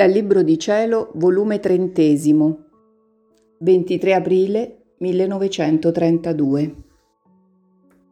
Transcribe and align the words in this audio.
Dal 0.00 0.12
Libro 0.12 0.40
di 0.42 0.58
Cielo, 0.58 1.10
volume 1.16 1.60
trentesimo, 1.60 2.64
23 3.58 4.14
aprile 4.14 4.94
1932. 4.96 6.74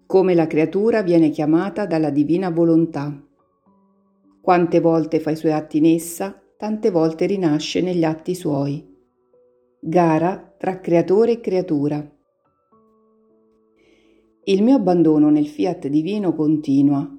Come 0.05 0.35
la 0.35 0.47
creatura 0.47 1.01
viene 1.01 1.31
chiamata 1.31 1.87
dalla 1.87 2.11
divina 2.11 2.51
volontà. 2.51 3.11
Quante 4.43 4.81
volte 4.81 5.19
fa 5.19 5.31
i 5.31 5.37
suoi 5.37 5.53
atti 5.53 5.79
in 5.79 5.87
essa, 5.87 6.39
tante 6.59 6.91
volte 6.91 7.25
rinasce 7.25 7.81
negli 7.81 8.05
atti 8.05 8.35
suoi. 8.35 8.87
Gara 9.81 10.55
tra 10.59 10.81
creatore 10.81 11.33
e 11.33 11.41
creatura. 11.41 12.07
Il 14.45 14.63
mio 14.63 14.77
abbandono 14.77 15.31
nel 15.31 15.47
fiat 15.47 15.87
divino 15.87 16.35
continua. 16.35 17.11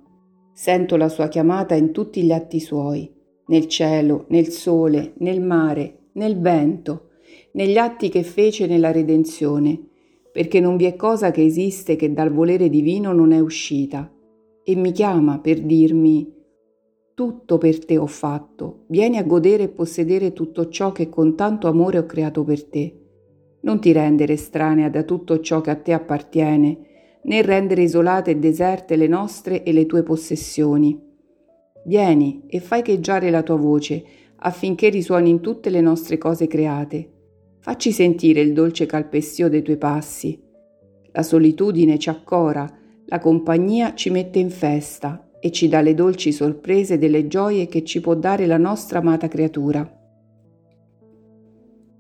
Sento 0.53 0.95
la 0.95 1.09
sua 1.09 1.27
chiamata 1.27 1.73
in 1.73 1.91
tutti 1.91 2.21
gli 2.21 2.31
atti 2.31 2.59
suoi 2.59 3.17
nel 3.49 3.67
cielo, 3.67 4.25
nel 4.29 4.47
sole, 4.49 5.13
nel 5.17 5.41
mare, 5.41 6.09
nel 6.13 6.39
vento, 6.39 7.09
negli 7.53 7.77
atti 7.77 8.09
che 8.09 8.23
fece 8.23 8.67
nella 8.67 8.91
redenzione, 8.91 9.79
perché 10.31 10.59
non 10.59 10.77
vi 10.77 10.85
è 10.85 10.95
cosa 10.95 11.31
che 11.31 11.43
esiste 11.43 11.95
che 11.95 12.13
dal 12.13 12.31
volere 12.31 12.69
divino 12.69 13.11
non 13.11 13.31
è 13.31 13.39
uscita, 13.39 14.11
e 14.63 14.75
mi 14.75 14.91
chiama 14.91 15.39
per 15.39 15.61
dirmi 15.61 16.31
tutto 17.15 17.57
per 17.57 17.83
te 17.83 17.97
ho 17.97 18.05
fatto, 18.05 18.85
vieni 18.87 19.17
a 19.17 19.23
godere 19.23 19.63
e 19.63 19.69
possedere 19.69 20.31
tutto 20.31 20.69
ciò 20.69 20.91
che 20.91 21.09
con 21.09 21.35
tanto 21.35 21.67
amore 21.67 21.97
ho 21.97 22.05
creato 22.05 22.43
per 22.43 22.63
te. 22.65 22.95
Non 23.61 23.81
ti 23.81 23.91
rendere 23.91 24.33
estranea 24.33 24.89
da 24.89 25.03
tutto 25.03 25.39
ciò 25.41 25.59
che 25.59 25.71
a 25.71 25.75
te 25.75 25.91
appartiene, 25.91 26.77
né 27.23 27.41
rendere 27.41 27.81
isolate 27.81 28.31
e 28.31 28.37
deserte 28.37 28.95
le 28.95 29.07
nostre 29.07 29.63
e 29.63 29.73
le 29.73 29.85
tue 29.85 30.03
possessioni 30.03 31.07
Vieni 31.85 32.43
e 32.47 32.59
fai 32.59 32.81
cheggiare 32.81 33.29
la 33.29 33.43
tua 33.43 33.55
voce 33.55 34.03
affinché 34.37 34.89
risuoni 34.89 35.29
in 35.29 35.41
tutte 35.41 35.69
le 35.69 35.81
nostre 35.81 36.17
cose 36.17 36.47
create. 36.47 37.11
Facci 37.59 37.91
sentire 37.91 38.41
il 38.41 38.53
dolce 38.53 38.85
calpestio 38.85 39.49
dei 39.49 39.61
tuoi 39.61 39.77
passi. 39.77 40.41
La 41.11 41.23
solitudine 41.23 41.97
ci 41.97 42.09
accora, 42.09 42.69
la 43.05 43.19
compagnia 43.19 43.95
ci 43.95 44.09
mette 44.09 44.39
in 44.39 44.49
festa 44.49 45.29
e 45.39 45.51
ci 45.51 45.67
dà 45.67 45.81
le 45.81 45.93
dolci 45.93 46.31
sorprese 46.31 46.97
delle 46.97 47.27
gioie 47.27 47.67
che 47.67 47.83
ci 47.83 48.01
può 48.01 48.13
dare 48.15 48.45
la 48.45 48.57
nostra 48.57 48.99
amata 48.99 49.27
creatura. 49.27 49.97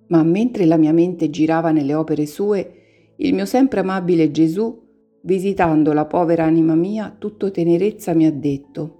Ma 0.07 0.23
mentre 0.23 0.65
la 0.65 0.77
mia 0.77 0.93
mente 0.93 1.29
girava 1.29 1.71
nelle 1.71 1.93
opere 1.93 2.25
sue, 2.25 2.73
il 3.17 3.33
mio 3.33 3.45
sempre 3.45 3.81
amabile 3.81 4.31
Gesù, 4.31 4.87
visitando 5.21 5.93
la 5.93 6.05
povera 6.05 6.45
anima 6.45 6.75
mia, 6.75 7.13
tutto 7.17 7.51
tenerezza 7.51 8.13
mi 8.13 8.25
ha 8.25 8.31
detto, 8.31 8.98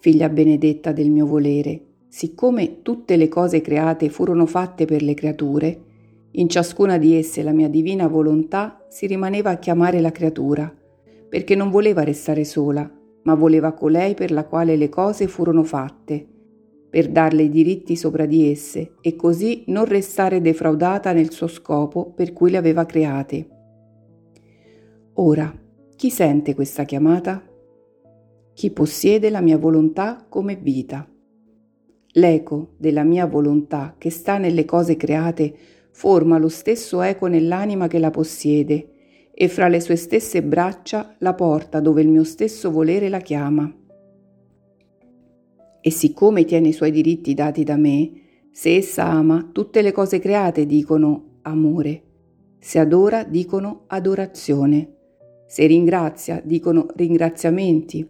figlia 0.00 0.30
benedetta 0.30 0.92
del 0.92 1.10
mio 1.10 1.26
volere, 1.26 1.80
siccome 2.08 2.80
tutte 2.82 3.16
le 3.16 3.28
cose 3.28 3.60
create 3.60 4.08
furono 4.08 4.46
fatte 4.46 4.86
per 4.86 5.02
le 5.02 5.14
creature, 5.14 5.80
in 6.32 6.48
ciascuna 6.48 6.96
di 6.96 7.14
esse 7.14 7.42
la 7.42 7.52
mia 7.52 7.68
divina 7.68 8.06
volontà 8.06 8.84
si 8.88 9.06
rimaneva 9.06 9.50
a 9.50 9.58
chiamare 9.58 10.00
la 10.00 10.10
creatura, 10.10 10.74
perché 11.28 11.54
non 11.54 11.70
voleva 11.70 12.02
restare 12.02 12.44
sola, 12.44 12.90
ma 13.22 13.34
voleva 13.34 13.72
colei 13.72 14.14
per 14.14 14.30
la 14.30 14.44
quale 14.44 14.76
le 14.76 14.88
cose 14.88 15.28
furono 15.28 15.64
fatte, 15.64 16.26
per 16.88 17.08
darle 17.08 17.42
i 17.42 17.50
diritti 17.50 17.94
sopra 17.94 18.24
di 18.24 18.50
esse 18.50 18.94
e 19.02 19.14
così 19.16 19.64
non 19.66 19.84
restare 19.84 20.40
defraudata 20.40 21.12
nel 21.12 21.30
suo 21.30 21.46
scopo 21.46 22.10
per 22.10 22.32
cui 22.32 22.50
le 22.50 22.56
aveva 22.56 22.86
create. 22.86 23.48
Ora, 25.14 25.54
chi 25.94 26.10
sente 26.10 26.54
questa 26.54 26.84
chiamata? 26.84 27.49
Chi 28.54 28.70
possiede 28.70 29.30
la 29.30 29.40
mia 29.40 29.58
volontà 29.58 30.24
come 30.28 30.56
vita. 30.56 31.08
L'eco 32.14 32.74
della 32.76 33.04
mia 33.04 33.26
volontà 33.26 33.94
che 33.96 34.10
sta 34.10 34.38
nelle 34.38 34.64
cose 34.64 34.96
create 34.96 35.54
forma 35.92 36.38
lo 36.38 36.48
stesso 36.48 37.02
eco 37.02 37.26
nell'anima 37.26 37.86
che 37.86 37.98
la 37.98 38.10
possiede 38.10 38.88
e 39.32 39.48
fra 39.48 39.68
le 39.68 39.80
sue 39.80 39.96
stesse 39.96 40.42
braccia 40.42 41.14
la 41.18 41.34
porta 41.34 41.80
dove 41.80 42.02
il 42.02 42.08
mio 42.08 42.24
stesso 42.24 42.70
volere 42.70 43.08
la 43.08 43.20
chiama. 43.20 43.72
E 45.82 45.90
siccome 45.90 46.44
tiene 46.44 46.68
i 46.68 46.72
suoi 46.72 46.90
diritti 46.90 47.32
dati 47.32 47.64
da 47.64 47.76
me, 47.76 48.12
se 48.50 48.76
essa 48.76 49.04
ama, 49.04 49.48
tutte 49.52 49.80
le 49.80 49.92
cose 49.92 50.18
create 50.18 50.66
dicono 50.66 51.38
amore, 51.42 52.02
se 52.58 52.78
adora 52.78 53.24
dicono 53.24 53.84
adorazione, 53.86 54.96
se 55.46 55.66
ringrazia 55.66 56.42
dicono 56.44 56.86
ringraziamenti, 56.94 58.06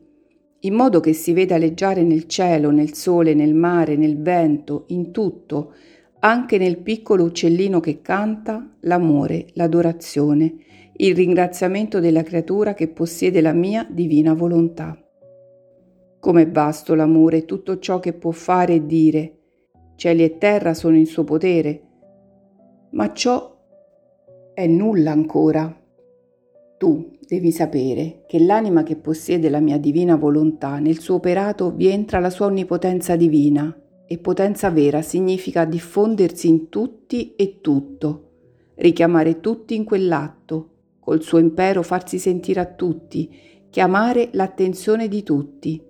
in 0.60 0.74
modo 0.74 1.00
che 1.00 1.12
si 1.12 1.32
veda 1.32 1.56
leggiare 1.56 2.02
nel 2.02 2.26
cielo, 2.26 2.70
nel 2.70 2.94
sole, 2.94 3.34
nel 3.34 3.54
mare, 3.54 3.96
nel 3.96 4.20
vento, 4.20 4.84
in 4.88 5.10
tutto, 5.10 5.72
anche 6.20 6.58
nel 6.58 6.78
piccolo 6.78 7.24
uccellino 7.24 7.80
che 7.80 8.02
canta, 8.02 8.76
l'amore, 8.80 9.46
l'adorazione, 9.54 10.54
il 10.96 11.14
ringraziamento 11.14 11.98
della 11.98 12.22
creatura 12.22 12.74
che 12.74 12.88
possiede 12.88 13.40
la 13.40 13.52
mia 13.54 13.86
divina 13.88 14.34
volontà. 14.34 15.02
Com'è 16.20 16.50
vasto 16.50 16.94
l'amore 16.94 17.38
e 17.38 17.44
tutto 17.46 17.78
ciò 17.78 17.98
che 17.98 18.12
può 18.12 18.30
fare 18.30 18.74
e 18.74 18.86
dire. 18.86 19.38
Cieli 19.96 20.22
e 20.22 20.36
terra 20.36 20.74
sono 20.74 20.96
in 20.96 21.06
suo 21.06 21.24
potere. 21.24 21.82
Ma 22.90 23.10
ciò 23.14 23.56
è 24.52 24.66
nulla 24.66 25.12
ancora. 25.12 25.74
Tu, 26.76 27.18
devi 27.30 27.52
sapere 27.52 28.24
che 28.26 28.40
l'anima 28.40 28.82
che 28.82 28.96
possiede 28.96 29.50
la 29.50 29.60
mia 29.60 29.78
divina 29.78 30.16
volontà 30.16 30.80
nel 30.80 30.98
suo 30.98 31.14
operato 31.14 31.70
vi 31.70 31.86
entra 31.86 32.18
la 32.18 32.28
sua 32.28 32.46
onnipotenza 32.46 33.14
divina 33.14 33.72
e 34.04 34.18
potenza 34.18 34.68
vera 34.70 35.00
significa 35.00 35.64
diffondersi 35.64 36.48
in 36.48 36.68
tutti 36.68 37.36
e 37.36 37.60
tutto, 37.60 38.30
richiamare 38.74 39.38
tutti 39.38 39.76
in 39.76 39.84
quell'atto, 39.84 40.70
col 40.98 41.22
suo 41.22 41.38
impero 41.38 41.84
farsi 41.84 42.18
sentire 42.18 42.58
a 42.58 42.66
tutti, 42.66 43.30
chiamare 43.70 44.30
l'attenzione 44.32 45.06
di 45.06 45.22
tutti, 45.22 45.80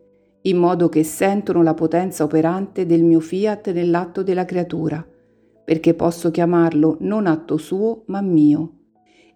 in 0.43 0.59
modo 0.59 0.91
che 0.91 1.03
sentono 1.05 1.63
la 1.63 1.73
potenza 1.73 2.23
operante 2.23 2.85
del 2.85 3.03
mio 3.03 3.21
fiat 3.21 3.73
nell'atto 3.73 4.23
della 4.23 4.45
creatura, 4.45 5.03
perché 5.65 5.95
posso 5.95 6.31
chiamarlo 6.31 6.99
non 7.01 7.27
atto 7.27 7.57
suo 7.57 8.03
ma 8.09 8.21
mio 8.21 8.75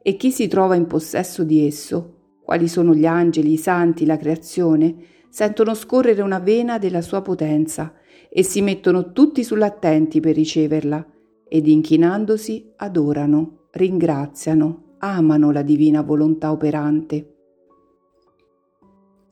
e 0.06 0.16
chi 0.16 0.31
si 0.31 0.48
trova 0.48 0.75
in 0.75 0.87
possesso 0.87 1.44
di 1.44 1.66
esso, 1.66 2.16
quali 2.42 2.69
sono 2.69 2.94
gli 2.94 3.06
angeli, 3.06 3.53
i 3.53 3.56
santi, 3.56 4.04
la 4.04 4.19
creazione, 4.19 4.94
sentono 5.31 5.72
scorrere 5.72 6.20
una 6.20 6.41
vena 6.41 6.76
della 6.76 7.00
sua 7.00 7.22
potenza 7.22 7.94
e 8.28 8.43
si 8.43 8.60
mettono 8.60 9.12
tutti 9.12 9.43
sull'attenti 9.43 10.20
per 10.20 10.34
riceverla 10.34 11.06
ed 11.48 11.66
inchinandosi 11.66 12.72
adorano, 12.76 13.69
ringraziano, 13.70 14.97
amano 14.98 15.50
la 15.50 15.62
divina 15.62 16.03
volontà 16.03 16.53
operante. 16.53 17.37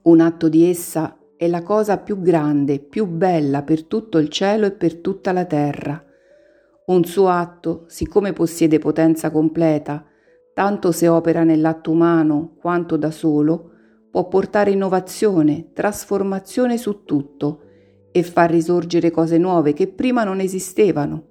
Un 0.04 0.20
atto 0.20 0.48
di 0.48 0.64
essa 0.64 1.18
è 1.36 1.48
la 1.48 1.62
cosa 1.62 1.98
più 1.98 2.22
grande, 2.22 2.78
più 2.78 3.04
bella 3.04 3.62
per 3.62 3.84
tutto 3.84 4.16
il 4.16 4.30
cielo 4.30 4.64
e 4.64 4.72
per 4.72 4.96
tutta 4.96 5.32
la 5.32 5.44
terra. 5.44 6.02
Un 6.86 7.04
suo 7.04 7.28
atto, 7.28 7.84
siccome 7.88 8.32
possiede 8.32 8.78
potenza 8.78 9.30
completa, 9.30 10.06
tanto 10.54 10.92
se 10.92 11.08
opera 11.08 11.44
nell'atto 11.44 11.90
umano 11.90 12.54
quanto 12.58 12.96
da 12.96 13.10
solo, 13.10 13.70
può 14.10 14.28
portare 14.28 14.70
innovazione, 14.70 15.72
trasformazione 15.72 16.76
su 16.76 17.04
tutto 17.04 17.60
e 18.12 18.22
far 18.22 18.50
risorgere 18.50 19.10
cose 19.10 19.38
nuove 19.38 19.72
che 19.72 19.88
prima 19.88 20.22
non 20.22 20.40
esistevano. 20.40 21.28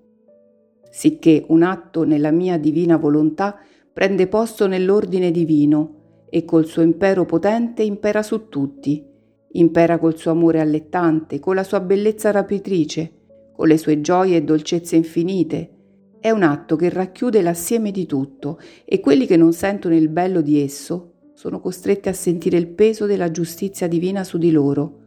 Sicché 0.89 1.45
un 1.49 1.61
atto 1.61 2.03
nella 2.03 2.31
mia 2.31 2.57
divina 2.57 2.97
volontà 2.97 3.57
prende 3.93 4.27
posto 4.27 4.67
nell'ordine 4.67 5.31
divino 5.31 6.25
e 6.29 6.43
col 6.43 6.65
suo 6.65 6.81
impero 6.81 7.25
potente 7.25 7.83
impera 7.83 8.23
su 8.23 8.49
tutti, 8.49 9.05
impera 9.51 9.99
col 9.99 10.17
suo 10.17 10.31
amore 10.31 10.59
allettante, 10.59 11.39
con 11.39 11.55
la 11.55 11.63
sua 11.63 11.81
bellezza 11.81 12.31
rapitrice, 12.31 13.11
con 13.53 13.67
le 13.67 13.77
sue 13.77 14.01
gioie 14.01 14.37
e 14.37 14.43
dolcezze 14.43 14.95
infinite, 14.95 15.80
è 16.21 16.29
un 16.29 16.43
atto 16.43 16.75
che 16.75 16.89
racchiude 16.89 17.41
l'assieme 17.41 17.89
di 17.89 18.05
tutto 18.05 18.59
e 18.85 18.99
quelli 18.99 19.25
che 19.25 19.37
non 19.37 19.53
sentono 19.53 19.95
il 19.95 20.07
bello 20.07 20.41
di 20.41 20.61
esso 20.61 21.31
sono 21.33 21.59
costretti 21.59 22.09
a 22.09 22.13
sentire 22.13 22.57
il 22.57 22.67
peso 22.67 23.07
della 23.07 23.31
giustizia 23.31 23.87
divina 23.87 24.23
su 24.23 24.37
di 24.37 24.51
loro. 24.51 24.99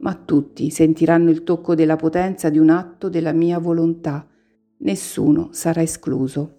Ma 0.00 0.14
tutti 0.14 0.68
sentiranno 0.68 1.30
il 1.30 1.44
tocco 1.44 1.74
della 1.74 1.96
potenza 1.96 2.50
di 2.50 2.58
un 2.58 2.68
atto 2.68 3.08
della 3.08 3.32
mia 3.32 3.58
volontà. 3.58 4.28
Nessuno 4.80 5.48
sarà 5.52 5.80
escluso. 5.80 6.58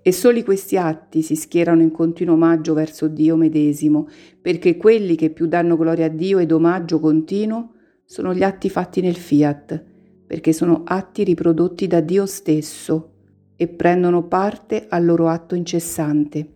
E 0.00 0.10
soli 0.10 0.42
questi 0.42 0.78
atti 0.78 1.20
si 1.20 1.36
schierano 1.36 1.82
in 1.82 1.90
continuo 1.90 2.36
omaggio 2.36 2.72
verso 2.72 3.06
Dio 3.06 3.36
medesimo, 3.36 4.08
perché 4.40 4.78
quelli 4.78 5.14
che 5.14 5.28
più 5.28 5.46
danno 5.46 5.76
gloria 5.76 6.06
a 6.06 6.08
Dio 6.08 6.38
ed 6.38 6.50
omaggio 6.50 6.98
continuo 6.98 7.74
sono 8.06 8.32
gli 8.32 8.42
atti 8.42 8.70
fatti 8.70 9.02
nel 9.02 9.16
fiat, 9.16 9.91
perché 10.32 10.54
sono 10.54 10.80
atti 10.86 11.24
riprodotti 11.24 11.86
da 11.86 12.00
Dio 12.00 12.24
stesso 12.24 13.10
e 13.54 13.68
prendono 13.68 14.28
parte 14.28 14.86
al 14.88 15.04
loro 15.04 15.28
atto 15.28 15.54
incessante. 15.54 16.54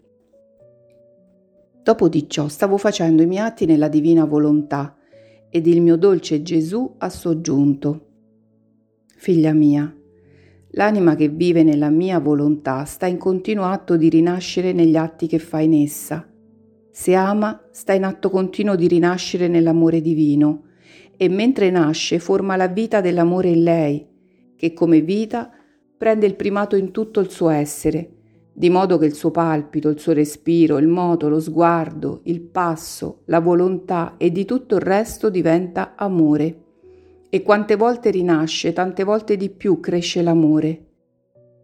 Dopo 1.83 2.09
di 2.09 2.27
ciò 2.27 2.49
stavo 2.49 2.79
facendo 2.79 3.21
i 3.21 3.27
miei 3.27 3.45
atti 3.45 3.67
nella 3.67 3.89
divina 3.89 4.25
volontà 4.25 4.97
ed 5.51 5.67
il 5.67 5.83
mio 5.83 5.97
dolce 5.97 6.41
Gesù 6.41 6.95
ha 6.97 7.11
soggiunto. 7.11 8.07
Figlia 9.15 9.53
mia, 9.53 9.95
l'anima 10.71 11.15
che 11.15 11.29
vive 11.29 11.63
nella 11.63 11.91
mia 11.91 12.19
volontà 12.19 12.83
sta 12.87 13.05
in 13.05 13.19
continuo 13.19 13.67
atto 13.67 13.99
di 13.99 14.09
rinascere 14.09 14.73
negli 14.73 14.97
atti 14.97 15.27
che 15.27 15.39
fa 15.39 15.61
in 15.61 15.75
essa. 15.75 16.27
Se 16.91 17.13
ama, 17.13 17.63
sta 17.73 17.93
in 17.93 18.05
atto 18.05 18.31
continuo 18.31 18.75
di 18.75 18.89
rinascere 18.89 19.49
nell'amore 19.49 20.01
divino 20.01 20.66
e 21.17 21.29
mentre 21.29 21.71
nasce 21.71 22.19
forma 22.19 22.57
la 22.57 22.69
vita 22.69 23.01
dell'amore 23.01 23.49
in 23.49 23.63
lei, 23.63 24.07
che 24.57 24.73
come 24.73 25.01
vita 25.01 25.51
prende 25.97 26.27
il 26.27 26.37
primato 26.37 26.77
in 26.77 26.91
tutto 26.91 27.21
il 27.21 27.31
suo 27.31 27.49
essere, 27.49 28.11
di 28.53 28.71
modo 28.71 28.97
che 28.97 29.07
il 29.07 29.15
suo 29.15 29.31
palpito, 29.31 29.89
il 29.89 29.99
suo 29.99 30.13
respiro, 30.13 30.79
il 30.79 30.89
moto, 30.89 31.29
lo 31.29 31.41
sguardo, 31.41 32.21
il 32.25 32.41
passo, 32.41 33.23
la 33.27 33.41
volontà 33.41 34.15
e 34.17 34.33
di 34.33 34.45
tutto 34.45 34.77
il 34.77 34.81
resto 34.81 35.29
diventa 35.29 35.95
amore. 35.95 36.63
E 37.29 37.43
quante 37.43 37.77
volte 37.77 38.11
rinasce, 38.11 38.73
tante 38.73 39.05
volte 39.05 39.37
di 39.37 39.51
più 39.51 39.79
cresce 39.81 40.23
l'amore. 40.23 40.85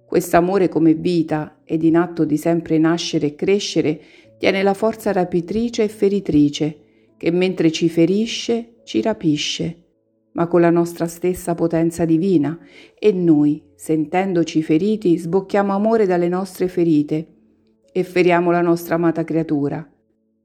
Quest'amore 0.05 0.69
come 0.69 0.93
vita 0.93 1.61
ed 1.65 1.83
in 1.83 1.97
atto 1.97 2.27
di 2.27 2.37
sempre 2.37 2.77
nascere 2.77 3.29
e 3.29 3.35
crescere 3.35 4.01
tiene 4.37 4.63
la 4.63 4.75
forza 4.75 5.13
rapitrice 5.13 5.85
e 5.85 5.89
feritrice, 5.89 6.79
che 7.17 7.31
mentre 7.31 7.71
ci 7.71 7.89
ferisce, 7.89 8.72
ci 8.85 9.01
rapisce 9.01 9.83
ma 10.33 10.47
con 10.47 10.61
la 10.61 10.71
nostra 10.71 11.07
stessa 11.07 11.55
potenza 11.55 12.05
divina, 12.05 12.59
e 12.99 13.13
noi, 13.13 13.63
sentendoci 13.75 14.63
feriti, 14.63 15.19
sbocchiamo 15.19 15.75
amore 15.75 16.07
dalle 16.07 16.29
nostre 16.29 16.69
ferite 16.69 17.27
e 17.93 18.03
feriamo 18.03 18.51
la 18.51 18.63
nostra 18.63 18.95
amata 18.95 19.25
creatura, 19.25 19.87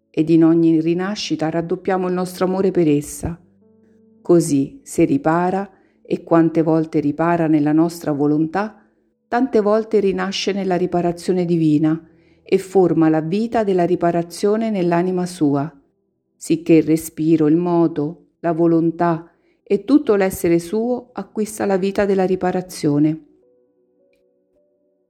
ed 0.10 0.30
in 0.30 0.44
ogni 0.44 0.81
rinascita 0.81 1.50
raddoppiamo 1.50 2.07
il 2.07 2.13
nostro 2.13 2.45
amore 2.45 2.72
per 2.72 2.88
essa. 2.88 3.39
Così, 4.22 4.81
se 4.84 5.06
ripara, 5.06 5.72
e 6.10 6.24
quante 6.24 6.62
volte 6.62 7.00
ripara 7.00 7.48
nella 7.48 7.74
nostra 7.74 8.12
volontà, 8.12 8.81
tante 9.28 9.60
volte 9.60 10.00
rinasce 10.00 10.54
nella 10.54 10.78
riparazione 10.78 11.44
divina 11.44 12.01
e 12.44 12.57
forma 12.57 13.10
la 13.10 13.19
vita 13.19 13.66
della 13.66 13.86
riparazione 13.86 14.69
nell'anima 14.69 15.25
sua, 15.25 15.69
sicché 16.34 16.75
il 16.75 16.84
respiro, 16.84 17.48
il 17.48 17.57
moto, 17.57 18.26
la 18.39 18.51
volontà, 18.51 19.31
e 19.63 19.84
tutto 19.84 20.16
l'essere 20.16 20.60
suo 20.60 21.10
acquista 21.12 21.66
la 21.66 21.78
vita 21.78 22.06
della 22.06 22.25
riparazione. 22.25 23.25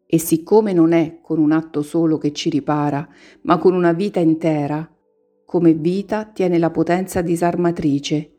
E 0.05 0.19
siccome 0.19 0.73
non 0.73 0.93
è 0.93 1.19
con 1.21 1.37
un 1.37 1.51
atto 1.51 1.81
solo 1.81 2.17
che 2.17 2.31
ci 2.31 2.49
ripara, 2.49 3.07
ma 3.41 3.57
con 3.57 3.73
una 3.73 3.93
vita 3.93 4.19
intera, 4.19 4.89
come 5.45 5.73
vita 5.73 6.25
tiene 6.25 6.57
la 6.57 6.71
potenza 6.71 7.21
disarmatrice 7.21 8.35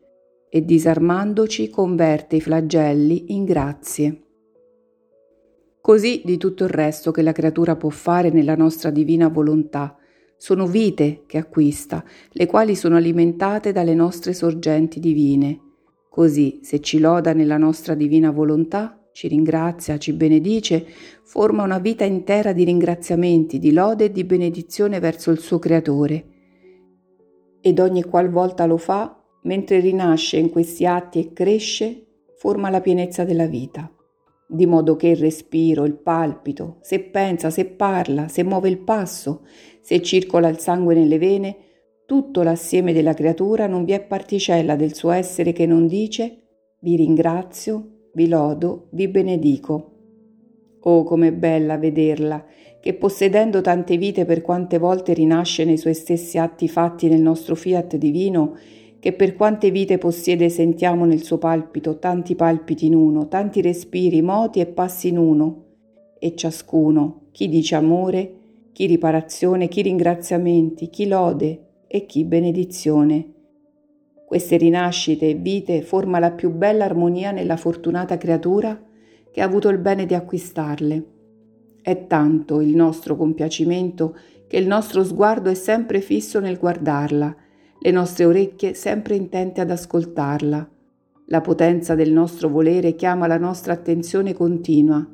e 0.49 0.65
disarmandoci 0.65 1.69
converte 1.69 2.35
i 2.35 2.41
flagelli 2.41 3.33
in 3.33 3.45
grazie. 3.45 4.23
Così 5.79 6.21
di 6.25 6.37
tutto 6.37 6.65
il 6.65 6.69
resto 6.69 7.11
che 7.11 7.21
la 7.21 7.31
creatura 7.31 7.75
può 7.75 7.89
fare 7.89 8.29
nella 8.29 8.55
nostra 8.55 8.89
divina 8.89 9.29
volontà, 9.29 9.95
sono 10.39 10.65
vite 10.65 11.25
che 11.27 11.37
acquista, 11.37 12.03
le 12.31 12.47
quali 12.47 12.75
sono 12.75 12.95
alimentate 12.95 13.71
dalle 13.71 13.93
nostre 13.93 14.33
sorgenti 14.33 14.99
divine 14.99 15.67
Così, 16.09 16.59
se 16.63 16.81
ci 16.81 16.99
loda 16.99 17.33
nella 17.33 17.57
nostra 17.57 17.93
divina 17.93 18.31
volontà, 18.31 18.99
ci 19.13 19.27
ringrazia, 19.27 19.97
ci 19.97 20.11
benedice, 20.11 20.85
forma 21.23 21.63
una 21.63 21.77
vita 21.77 22.03
intera 22.03 22.51
di 22.51 22.63
ringraziamenti, 22.63 23.59
di 23.59 23.71
lode 23.71 24.05
e 24.05 24.11
di 24.11 24.23
benedizione 24.23 24.99
verso 24.99 25.29
il 25.29 25.39
suo 25.39 25.59
Creatore. 25.59 26.25
Ed 27.61 27.79
ogni 27.79 28.03
qualvolta 28.03 28.65
lo 28.65 28.77
fa, 28.77 29.17
mentre 29.43 29.79
rinasce 29.79 30.37
in 30.37 30.49
questi 30.49 30.85
atti 30.85 31.19
e 31.19 31.31
cresce, 31.31 32.07
forma 32.35 32.69
la 32.69 32.81
pienezza 32.81 33.23
della 33.23 33.45
vita, 33.45 33.89
di 34.47 34.65
modo 34.65 34.95
che 34.95 35.09
il 35.09 35.17
respiro, 35.17 35.85
il 35.85 35.95
palpito, 35.95 36.79
se 36.81 36.99
pensa, 37.01 37.49
se 37.49 37.65
parla, 37.65 38.27
se 38.27 38.43
muove 38.43 38.67
il 38.69 38.79
passo, 38.79 39.45
se 39.89 40.03
circola 40.03 40.49
il 40.49 40.59
sangue 40.59 40.93
nelle 40.93 41.17
vene, 41.17 41.55
tutto 42.05 42.43
l'assieme 42.43 42.93
della 42.93 43.15
creatura 43.15 43.65
non 43.65 43.85
vi 43.85 43.93
è 43.93 43.99
particella 43.99 44.75
del 44.75 44.93
suo 44.93 45.09
essere 45.09 45.51
che 45.51 45.65
non 45.65 45.87
dice 45.87 46.41
vi 46.81 46.95
ringrazio, 46.95 48.09
vi 48.13 48.27
lodo, 48.27 48.89
vi 48.91 49.07
benedico. 49.07 49.93
Oh, 50.81 51.01
com'è 51.01 51.33
bella 51.33 51.79
vederla, 51.79 52.45
che 52.79 52.93
possedendo 52.93 53.61
tante 53.61 53.97
vite 53.97 54.25
per 54.25 54.43
quante 54.43 54.77
volte 54.77 55.13
rinasce 55.15 55.65
nei 55.65 55.77
suoi 55.77 55.95
stessi 55.95 56.37
atti 56.37 56.67
fatti 56.67 57.09
nel 57.09 57.21
nostro 57.21 57.55
fiat 57.55 57.95
divino, 57.95 58.57
che 58.99 59.13
per 59.13 59.33
quante 59.33 59.71
vite 59.71 59.97
possiede 59.97 60.49
sentiamo 60.49 61.03
nel 61.05 61.23
suo 61.23 61.39
palpito 61.39 61.97
tanti 61.97 62.35
palpiti 62.35 62.85
in 62.85 62.93
uno, 62.93 63.27
tanti 63.27 63.59
respiri, 63.59 64.21
moti 64.21 64.59
e 64.59 64.67
passi 64.67 65.07
in 65.07 65.17
uno, 65.17 65.63
e 66.19 66.35
ciascuno, 66.35 67.29
chi 67.31 67.49
dice 67.49 67.73
amore, 67.73 68.38
chi 68.79 68.85
riparazione, 68.85 69.67
chi 69.67 69.81
ringraziamenti, 69.81 70.89
chi 70.89 71.05
lode, 71.05 71.65
e 71.85 72.05
chi 72.05 72.23
benedizione. 72.23 73.33
Queste 74.25 74.55
rinascite 74.55 75.27
e 75.27 75.33
vite 75.33 75.81
forma 75.81 76.17
la 76.17 76.31
più 76.31 76.49
bella 76.49 76.85
armonia 76.85 77.31
nella 77.31 77.57
fortunata 77.57 78.17
creatura 78.17 78.81
che 79.33 79.41
ha 79.41 79.43
avuto 79.43 79.67
il 79.67 79.79
bene 79.79 80.05
di 80.05 80.13
acquistarle. 80.13 81.05
È 81.81 82.07
tanto 82.07 82.61
il 82.61 82.73
nostro 82.73 83.17
compiacimento 83.17 84.15
che 84.47 84.55
il 84.55 84.67
nostro 84.67 85.03
sguardo 85.03 85.49
è 85.49 85.55
sempre 85.55 85.99
fisso 85.99 86.39
nel 86.39 86.57
guardarla, 86.57 87.35
le 87.79 87.91
nostre 87.91 88.23
orecchie 88.23 88.75
sempre 88.75 89.15
intente 89.15 89.59
ad 89.59 89.71
ascoltarla. 89.71 90.69
La 91.25 91.41
potenza 91.41 91.95
del 91.95 92.13
nostro 92.13 92.47
volere 92.47 92.95
chiama 92.95 93.27
la 93.27 93.37
nostra 93.37 93.73
attenzione 93.73 94.33
continua 94.33 95.05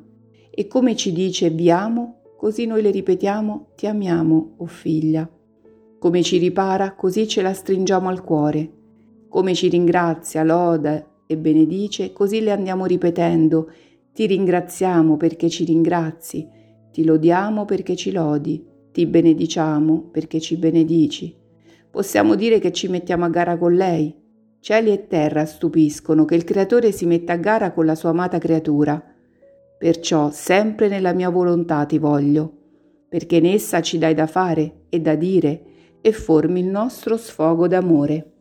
e 0.50 0.68
come 0.68 0.94
ci 0.94 1.10
dice 1.12 1.50
vi 1.50 1.68
amo, 1.68 2.15
così 2.46 2.64
noi 2.64 2.80
le 2.80 2.92
ripetiamo 2.92 3.72
ti 3.74 3.88
amiamo, 3.88 4.54
o 4.58 4.62
oh 4.62 4.66
figlia. 4.66 5.28
Come 5.98 6.22
ci 6.22 6.38
ripara, 6.38 6.94
così 6.94 7.26
ce 7.26 7.42
la 7.42 7.52
stringiamo 7.52 8.08
al 8.08 8.22
cuore. 8.22 8.70
Come 9.28 9.52
ci 9.52 9.66
ringrazia, 9.66 10.44
loda 10.44 11.24
e 11.26 11.36
benedice, 11.36 12.12
così 12.12 12.40
le 12.40 12.52
andiamo 12.52 12.86
ripetendo. 12.86 13.68
Ti 14.12 14.26
ringraziamo 14.26 15.16
perché 15.16 15.48
ci 15.48 15.64
ringrazi, 15.64 16.48
ti 16.92 17.04
lodiamo 17.04 17.64
perché 17.64 17.96
ci 17.96 18.12
lodi, 18.12 18.64
ti 18.92 19.06
benediciamo 19.06 20.10
perché 20.12 20.38
ci 20.38 20.56
benedici. 20.56 21.36
Possiamo 21.90 22.36
dire 22.36 22.60
che 22.60 22.70
ci 22.70 22.86
mettiamo 22.86 23.24
a 23.24 23.28
gara 23.28 23.58
con 23.58 23.74
lei. 23.74 24.14
Cieli 24.60 24.92
e 24.92 25.08
terra 25.08 25.44
stupiscono 25.46 26.24
che 26.24 26.36
il 26.36 26.44
Creatore 26.44 26.92
si 26.92 27.06
metta 27.06 27.32
a 27.32 27.38
gara 27.38 27.72
con 27.72 27.86
la 27.86 27.96
sua 27.96 28.10
amata 28.10 28.38
creatura. 28.38 29.15
Perciò 29.78 30.30
sempre 30.30 30.88
nella 30.88 31.12
mia 31.12 31.28
volontà 31.28 31.84
ti 31.84 31.98
voglio, 31.98 32.50
perché 33.08 33.36
in 33.36 33.46
essa 33.46 33.82
ci 33.82 33.98
dai 33.98 34.14
da 34.14 34.26
fare 34.26 34.86
e 34.88 35.00
da 35.00 35.14
dire, 35.14 35.62
e 36.00 36.12
formi 36.12 36.60
il 36.60 36.66
nostro 36.66 37.16
sfogo 37.16 37.66
d'amore. 37.68 38.35